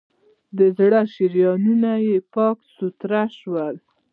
[0.57, 3.51] د زړه شریانونه یې پاک سوتره شي.